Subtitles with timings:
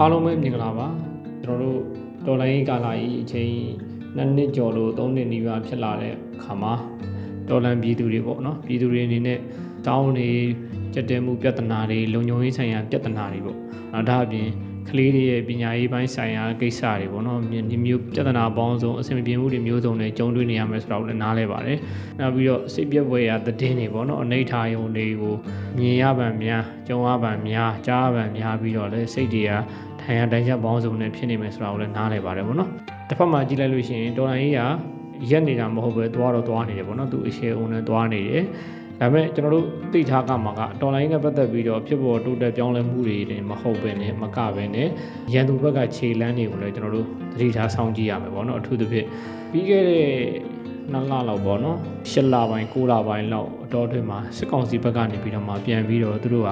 [0.00, 0.88] အားလုံးပဲမြင်ကြပါပါ
[1.44, 1.80] ကျွန်တော်တို့
[2.26, 3.52] တော်လိုင်းကာလာကြီးအချိန်
[4.16, 6.72] နှစ်နှစ်ကျော်လို့သုံးနှစ်နီးပါးဖြစ်လာတဲ့အခါမှာ
[7.48, 9.38] တော်လန်ပြည်သူတွေပေါ့နော်ပြည်သူတွေအနေနဲ့
[9.86, 10.28] တောင်းနေ
[10.94, 13.58] ကြက်တဲမှုပြဿနာတွေလုံခြုံရေးဆိုင်ရာပြဿနာတွေပေါ့
[13.92, 14.48] နောက်ဒါအပြင်
[14.90, 17.38] ကလေးတွေရဲ့ပညာရေးပိုင်းဆိုင်ရာကိစ္စတွေပေါ့နော်
[17.70, 21.78] ဒီမျိုးပြဿနာပေါင်းစုံအဆင်ပြေမှုတွေမျိုးစုံနဲ့ကြုံတွေ့နေရမယ်ဆိုတော့လည်းနားလဲပါတယ်
[22.18, 25.34] နောက်ပြီးတော့စိတ်ပြက်ပွဲရာသတင်းတွေပေါ့နော်အနေထားယုံတွေကို
[25.78, 29.52] မြင်ရပံများကြုံရပံများကြားရပံများပြီးတော့လည်းစိတ်တွေက
[30.00, 32.70] ထိုင်ရတိုင်းချက်ပေါင်းစုံနဲ့ဖြစ်နေမယ်ဆိုတော့လည်းနားလဲပါတယ်ပေါ့နော်
[33.08, 38.44] တစ်ဖက်မှာကြည့်လိုက်လို့ရှိရင်တော်လိုင်းကြီးကရက်နေတာမဟုတ်ပဲသွားတော့သွားနေတယ်ပေါ့နော်သူအရှေ့အုံနဲ့သွားနေတယ်
[39.00, 44.88] ဒါပေမဲ့ကျွန်တော်တို့သိထားကမှာကတော်လိုင်းနဲ့ပတ်သက်ပြီးတော့ဖြစ်ပေါ်တိုးတက်ပြောင်းလဲမှုတွေတင်မဟုတ်ပဲနဲ့မကပဲနဲ့
[45.32, 49.06] ရန်သူဘက်ကခြေလန်းတွေကိုလည်းကျွန်တော်တို့သတိထားစောင့်ကြည့်ရမယ်ပေါ့နော်အထူးသဖြင့်
[49.50, 50.08] ပြီးခဲ့တဲ့
[50.92, 51.78] နှစ်လလောက်ပေါ့နော်
[52.12, 56.50] ၈လပိုင်း၉လပိုင်းလောက်အတော်အတွင်းမှာစစ်ကောင်စီဘက်ကနေပြီးတော့မှပြန်ပြီးတော့သူတို့က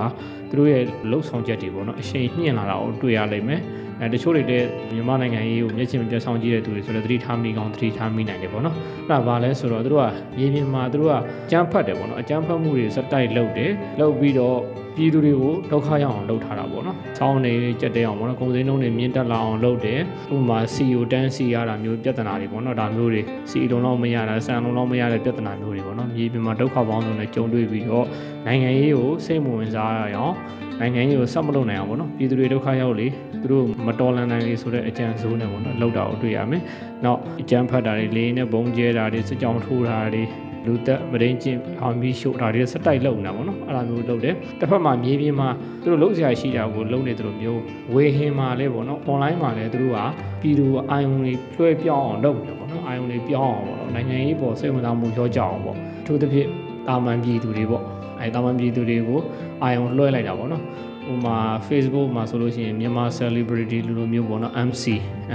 [0.51, 3.61] သူတို့ရဲ့လှုပ်ဆောင်ချက်တွေပေါ့နော်အရှိန်ညှင့်လာတာကိုတွေ့ရလိမ့်မယ်
[4.01, 4.63] အဲတချို့တွေတဲ့
[4.95, 11.15] မြန်မာနိုင်ငံရေးကိုမျက်ခြေမပြတ်ဆောင်ကြည့်တဲ့သူတွေဆိုတော့သတိထားမိကောင်းသတိထားမိနိုင်တယ်ပေါ့နော်အဲ့ဒါဘာလဲဆိုတော့သူတို့ကမြေပြင်မှာသူတို့က
[11.47, 14.59] အကြမ်းဖက်တယ်ပေါ့နော်အကြမ်းဖက်မှုတွေစက်တိုက်လုပ်တယ်လုပ်ပြီးတော့
[14.97, 20.01] ပြည်သူတွေကိုဒုက္ခရောက်အောင်လုပ်ထားတာပေါ့နော်။စောင်းနေကြက်တဲအောင်ပေါ့နော်။ကုန်စည်နှုန်းတွေမြင့်တက်လာအောင်လုပ်တယ်။
[20.35, 28.07] ဥပမာ CEO တန်းစီရတာမျိုးပြဿနာတွေပေါ့နော်။ဒါမျိုးတွေ CEO လုံးလုံးမရတာဆန်လုံးလုံးမရတဲ့ပြဿနာမျိုးတွေပေါ့နော်။မြေပြင်မှာဒုက္ခပေါင်းစုံနဲ့ကြုံတွေ့ပြီးတော့
[28.47, 30.35] နိုင်ငံရေးကိုစိတ်မဝင်စားရအောင်
[30.81, 33.07] နိုင်ငံရေးကိုဆက်မလုပ်နိုင်အောင်ပေါ့နော်ပြည်သူတွေဒုက္ခရောက်လေ
[33.43, 36.63] သူတို့မတော်လန်နိုင်လေဆိုတဲ့အကြံစိုးနဲ့ပေါ့နော်လောက်တာကိုတွေ့ရမယ်။
[37.05, 40.23] နောက်အကြံဖတ်တာတွေလေးနဲ့ဘုံကျဲတာတွေစစ်ကြောင်ထိုးတာတွေ
[40.67, 45.49] လူသက်မရင်းချင်းအောင်ပြီးရှို့တာတွေစက်တိုက်လုံနေတာပေါ့နော်အဲ့လိုမျိုးလုပ်တယ်တစ်ဖက်မှာမြေပြင်မှာ
[45.83, 47.61] သူတို့လုံစရာရှိတာကိုလုံနေသူတို့မျိုး
[47.95, 49.99] ဝေဟင်မှာလဲပေါ့နော် online မှာလဲသူတို့က
[50.41, 56.49] ပြည်သူအာယုံတွေလွှဲပြောင်းအောင်လုပ်နေတယ်ပေါ့နော်အာယုံတွေပြောင်းအောင်ပေါ့နော်နိုင်ငံရေးပေါ်စိတ်ဝင်စားမှုရောကြအောင်ပေါ့အထူးသဖြင့်
[56.89, 57.83] တာမန်ပြည်သူတွေပေါ့
[58.21, 59.21] အဲတာမန်ပြည်သူတွေကို
[59.63, 60.63] အာယုံလွှဲလိုက်တာပေါ့နော်
[61.07, 61.37] ဟိုမှာ
[61.69, 64.85] Facebook မှာဆိုလို့ရှိရင်မြန်မာ celebrity လူလိုမျိုးပေါ့နော် MC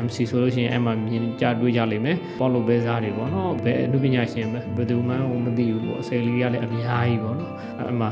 [0.06, 5.14] MC ဆိုလို့ရှိရင်အဲ့မှာမြင်ကြတွေးကြလိမ့်မယ်ပေါ့လို့ပဲစားတွေပေါ့နော်ဘယ်အနုပညာရှင်ပဲဘယ်သူမှ
[5.46, 8.10] မသိဘူးပေါ့ဆယ်လီကလည်းအများကြီးပေါ့နော်အဲ့မှာ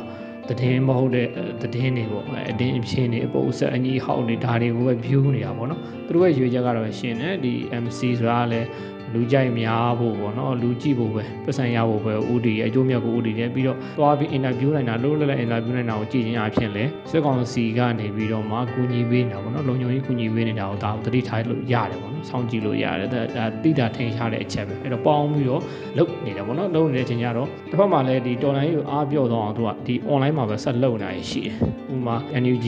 [0.60, 1.28] တည်င်းမဟုတ်တဲ့
[1.74, 8.68] တည်င်းတွေပေါ့အတင်းအဖြစ်နေအပုပ်ဆက်အကြီးဟောက်နေဒါတွေကိုပဲ view နေတာပေါ့နော်သူတို့ရဲ့ရွေချက်ကတော့ရှင်းတယ်ဒီ MC ဆိုတာလည်း
[9.14, 25.62] လူကြိုက်များဖို့ပေါ့နော်လူကြည့်ဖို့ပဲပတ်စံရဖို့ပဲဥတီအကျိုးမြတ်ကိုဥတီတယ်ပြီးတော့သွားပြီးအင်တာဗျူးနိုင်တာလို့လည်းအင်တာဗျူးနိုင်တာကိုကြည့်ချင်းအဖြစ်လဲစစ်ကောင်စီကနေပြီးတော့မှကူညီပေးနေတာပေါ့နော်လုံခြုံရေးကူညီပေးနေတာကိုဒါကိုသတိထားလို့ရတယ်ပေါ့နော်စောင့်ကြည့်လို့ရတယ်ဒါတိတာထိန်ရှားတဲ့အချက်ပဲအဲ့တော့ပေါင်းပြီးတော့
[25.98, 31.56] လုပ်နေတယ်ပေါ့နော်လုပ်နေတဲ့အချိန်ကျတော့တစ်ဖက်မှာလည်းဒီတော်လိုင်းကိုအားပြော့တော့အောင်သူကဒီ online မှာပဲဆက်လုပ်နေရရှိတယ်
[31.94, 32.68] ဥပမာ NUG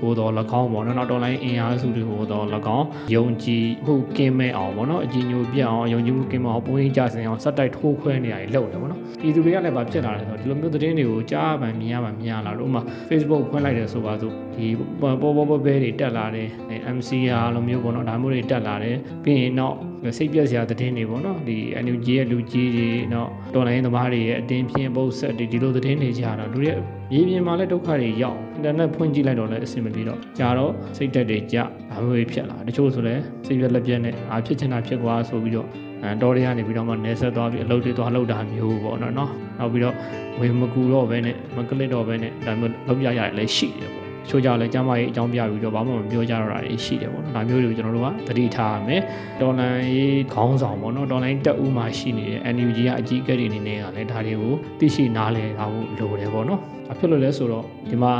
[0.00, 2.44] ကိုတော့၎င်းပေါ့နော်နောက်တော်လိုင်းအင်အားစုတွေကိုတော့၎
[2.76, 14.66] င်းယုံကြည်မှုကင်းမဲ့အောင်ပေါ့နော်အကြည်ညိုပြအောင်ယုံကြည်မှုကင်းမအောင်ပုံရင်းကြစင်အောင်စက်တိုက်ထိုးခွဲနေရတယ်လုပ်တယ်ပေါ့နော်ဒီသူတွေကလည်းဗာဖြစ်လာတယ်ဆိုတော့ဒီလိုမျိုးသတင်းတွေကိုကြားပန်မြင်ရပါမြင်ရလာတော့ဥပမာ Facebook ဖွင့်လိုက်တယ်ဆိုပါစို့ဒီ
[15.00, 16.48] ပေါ်ပေါ်ပေါ်ဘဲတွေတက်လာတယ်
[16.96, 19.76] MC ဟာလိုမျိုးပေါ့နော်ဒါမျိုးတွေတက်လာတယ်ပြီးရင်နောက်
[20.16, 31.64] စိတ်ပြက်စရာသတင်းတွေပေါ့နော်ဒီ NUG ရဲ့လူကြီးတွေနောက်တော်လိုင်းသမားတွေရဲ့အတင်းပြင်းပုတ်ဆက်တွေဒီလိုသတင်းတွေကြားတာလူတွေ မြေပြင်မှာလည်းဒုက္ခတွေရောက်အင်တာနက်ဖွင့်ကြည့်လိုက်တော့လည်းအဆင်မပြေတော့ကြာတော့စိတ်တက်တွေကြဒါ
[32.04, 35.68] မျိုးတွေဖြစ်လာတချို့ဆိုလည်းစိတ်ပြက်လက်ပြက်နဲ့အာဖြစ်ချင်တာဖြစ်သွားဆိုပြီးတော့
[36.02, 39.94] အဲတော်တွေကနေပြီးတော့မှနေဆက်သွားပြီးအလုပ်တွေသွားလုပ်တာမျိုးပေါ့နော်နော်နောက်ပြီးတော့
[40.40, 49.00] ဝင်မကူတော့ဘဲနဲ့မကလစ်တော့ဘဲနဲ့ဒါမျိုးလုပ်ပြရတယ်လည်းရှိတယ်ပေါ့ချိုးကြလဲကျမ်းမာရေးအကြောင်းပြပြီးတော့ဘာမှမပြောကြတော့တာရှိတယ်ပေါ့နော်ဒါမျိုးတွေကိုကျွန်တော်တို့ကသတိထားရမယ်
[49.40, 58.12] ဒေါ်လန်ရေးခေါင်းဆောင်ပေါ့နော်ဒေါ်လန်တက်ဦးမှာရှိနေတဲ့ NUG ကအကြီးအကဲတွေအနေနဲ့ကလည်းဒါတွေကိုသိရှိနားလည်ထားဖို့လိုတယ်ပေါ့နော်။ ဘာဖြစ်လို့လဲဆိုတော့ ဒီမှာ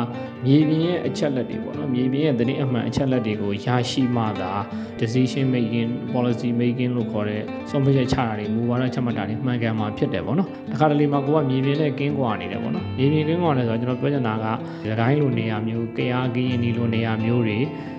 [0.44, 4.52] မြေပြင်ရဲ့အချက်လက်တွေပေါ့နော်မြေပြင်ရဲ့သတင်းအမှန်အချက်လက်တွေကိုရရှိမှသာ
[5.00, 14.46] decision making policy making လို့ခေါ်တဲ့ဆုံးဖြတ်ချက်ချတာတွေမူဝါဒချမှတ်တာတွေမှန်ကန်မှာဖြစ်တယ်ပေါ့နော်။တခါတလေမှာကိုကမြေပြင်နဲ့ကင်းကွာနေတယ်ပေါ့နော်။မြေပြင်ကင်းကွာနေဆိုတော့ကျွန်တော်ပြောချင်တာက
[14.84, 17.58] ဒတိုင်းလိုနေရာမျိုးကရားကင်းဒီလိုနေရာမျိုးတွေ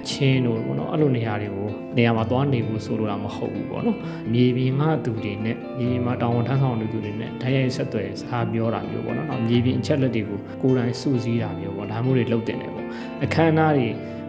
[0.09, 3.97] ချင်းတို့ပေါ့နော်အဲ့လိုနေရာတွေကိုနေရာမှာသွားနေဖို့ဆိုလိုတာမဟုတ်ဘူးပေါ့နော်
[4.33, 12.87] မြေပြင်ကသူတွေနဲ့မြေပြင်မှာတောင်ဝန်ထမ်းဆောင်တဲ့သူတွေနဲ့တိုက်ရိုက်ဆက်သွယ်စကားပြောတာမျိုးပေါ့နော်နောက်မြေပြင်အချက်လက်တွေကိုကိုယ်တိုင်စုစည်းတာမျိုးပေါ့ဒါမျိုးတွေလုပ်တင်တယ်ပေါ့
[13.23, 13.87] အခမ်းအနားတွေ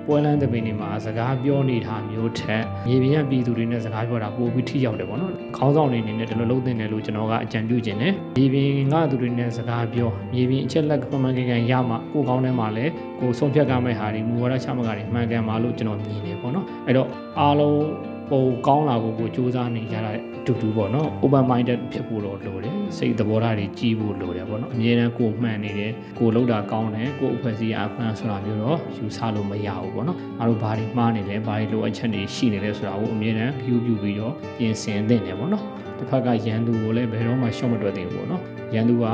[0.08, 17.08] ပွဲလန်းတဲ့ပင်တွေမှာစကားပြောနေတာမျိုးထက်မြေပြင်ကပြည်သူတွေနဲ့စကားပြောတာပိုပြီးထိရောက်တယ်ပေါ့နော်ခေါင်းဆောင်တွေအနေနဲ့ဒီလိုလုပ်တင်တယ်လို့ကျွန်တော်ကအကြံပြုခြင်းနဲ့မြေပြင်ကသူတွေနဲ့စကားပြောမြေပြင်အချက်လက်မှန်မှန်ကန်ကန်ရမှကိုကောင်းထဲမှာလည်းကိုဆုံးဖြတ်ကမဲ့ဟာတွေမူဝါဒချမှတ်ကတွေမှန်ကန်ပါလို့ကျွန်တော်မြင်တယ်ပေါ့နော်အဲ့တော့
[17.38, 17.78] အားလုံး
[18.30, 35.64] ပိုကောင်းလာဖို့ကိုစူးစမ်းနေကြတဲ့အတူတူပေါ့နော် open minded ဖြစ်ဖို့တော့လိုတယ်စိတ်သဘောထားတွေကြီးဖို့လိုတယ်ပေါ့နော်အမြဲတမ်းကိုမှန်နေတယ်ကိုလောက်တာကောင်းတယ်ကိုအဖွဲ့အစည်းအမှန်ဆိုတာမျိုးတော့ယူဆလို့မရဘူးပေါ့နော်အားတို့ဘာတွေမှားနေလဲဘာတွေလိုအပ်ချက်တွေရှိနေလဲဆိုတာကိုအမြဲတမ်း view ပြုပြီးတော့ပြင်ဆင်သင့်တယ်ပေါ့နော်
[35.98, 38.42] တစ်ဖက်ကရန်သူကိုလည်းဘယ်တော့မှရှော့မတွက်သင့်ဘူးပေါ့နော်
[38.74, 39.04] ရန်သူက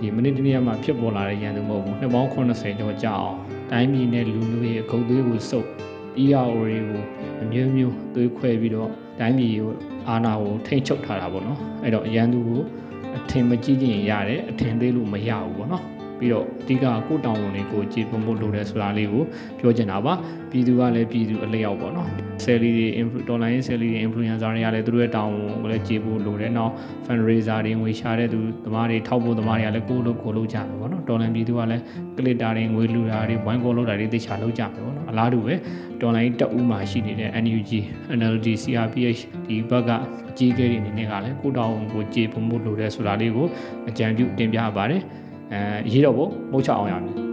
[0.00, 3.36] ဒီမိနစ်တနည်းမှာဖြစ်ပေါ်လာတဲ့ရန်သူမဟုတ်ဘူးနှစ်ပေါင်း80ကျော်ကြာအောင်
[3.70, 5.68] တိုင်းပြည်နဲ့လူမျိုးရဲ့အကုတ်သွေးကိုစုပ်
[6.24, 7.02] ERO တွေကို
[7.42, 8.90] အမျိုးမျိုးသွေးခွဲပြီးတော့
[9.20, 9.70] တိုင်းပြည်ကို
[10.08, 12.60] အာဏာကိုထိမ့်ချုပ်ထားတာပေါ့နော်အဲ့တော့ရန်သူကို
[13.16, 15.84] အထင်မကြီးခြင်းရတယ်အထင်သေးလို့မရဘူးပေါ့နော်
[16.18, 19.22] ပြီးတော့အဓိကကိုတောင်ဝန်တွေကိုကြည်ပုံဖို့လိုတယ်ဆိုတာလေးကို
[19.60, 20.14] ပြောချင်တာပါ
[20.50, 22.08] ပြည်သူကလည်းပြည်သူအလျောက်ပေါ့နော်
[22.44, 22.86] ဆယ်လီတွေ
[23.34, 26.72] online ဆယ်လီတွေ influencer တွေကလည်းသူတို့ရဲ့တောင်းဝန်ကိုလည်းကြည်ဖို့လိုတယ်နောက်
[27.06, 31.82] fundraiser တွေငွေရှာတဲ့သူသမားတွေထောက်ဖို့သမားတွေကလည်းကိုလို့ကိုလို့ကြမယ်ပေါ့နော်ဒေါ်လာပြည်သူကလည်း
[32.16, 35.54] glitter တွေငွေလူတာတွေဝိုင်းကောလို့တာတွေသိချာလုပ်ကြမယ်ပေါ့နော်အလားတူပဲ
[36.00, 37.70] ဒေါ်လာတက်ဦးမှာရှိနေတဲ့ NUG
[38.18, 39.90] NLD CRPH ဒီဘက်က
[40.30, 43.46] အကြီးအကဲတွေအနေနဲ့ကလည်းကိုတောင်းဝန်ကိုကြည်ပုံဖို့လိုတယ်ဆိုတာလေးကို
[43.88, 45.02] အကြံပြုတင်ပြပါတယ်
[45.52, 45.60] အဲ
[45.92, 47.25] ရေးတော့ဖို့မဟုတ်ချအောင်ရမယ်